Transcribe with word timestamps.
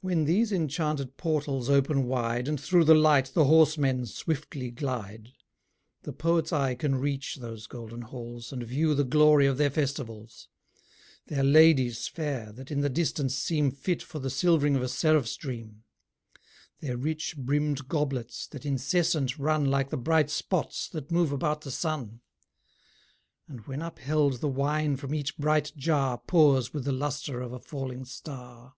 When 0.00 0.24
these 0.24 0.52
enchanted 0.52 1.18
portals 1.18 1.68
open 1.68 2.04
wide, 2.04 2.48
And 2.48 2.58
through 2.58 2.84
the 2.84 2.94
light 2.94 3.26
the 3.34 3.44
horsemen 3.44 4.06
swiftly 4.06 4.70
glide, 4.70 5.34
The 6.04 6.14
Poet's 6.14 6.50
eye 6.50 6.74
can 6.74 6.94
reach 6.94 7.36
those 7.36 7.66
golden 7.66 8.00
halls, 8.00 8.54
And 8.54 8.62
view 8.62 8.94
the 8.94 9.04
glory 9.04 9.44
of 9.44 9.58
their 9.58 9.68
festivals: 9.68 10.48
Their 11.26 11.44
ladies 11.44 12.08
fair, 12.08 12.52
that 12.52 12.70
in 12.70 12.80
the 12.80 12.88
distance 12.88 13.34
seem 13.36 13.70
Fit 13.70 14.02
for 14.02 14.18
the 14.18 14.30
silv'ring 14.30 14.76
of 14.76 14.82
a 14.82 14.88
seraph's 14.88 15.36
dream; 15.36 15.82
Their 16.80 16.96
rich 16.96 17.36
brimm'd 17.36 17.86
goblets, 17.86 18.46
that 18.46 18.64
incessant 18.64 19.38
run 19.38 19.66
Like 19.66 19.90
the 19.90 19.98
bright 19.98 20.30
spots 20.30 20.88
that 20.88 21.10
move 21.12 21.32
about 21.32 21.60
the 21.60 21.70
sun; 21.70 22.22
And, 23.46 23.60
when 23.66 23.82
upheld, 23.82 24.40
the 24.40 24.48
wine 24.48 24.96
from 24.96 25.14
each 25.14 25.36
bright 25.36 25.70
jar 25.76 26.16
Pours 26.16 26.72
with 26.72 26.84
the 26.86 26.92
lustre 26.92 27.42
of 27.42 27.52
a 27.52 27.60
falling 27.60 28.06
star. 28.06 28.76